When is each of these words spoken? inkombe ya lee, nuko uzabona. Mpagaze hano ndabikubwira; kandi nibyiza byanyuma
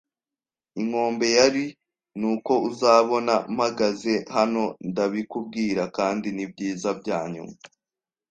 inkombe 0.81 1.27
ya 1.37 1.45
lee, 1.53 1.75
nuko 2.19 2.53
uzabona. 2.69 3.33
Mpagaze 3.55 4.13
hano 4.35 4.63
ndabikubwira; 4.89 5.83
kandi 5.97 6.27
nibyiza 6.35 6.89
byanyuma 6.99 7.55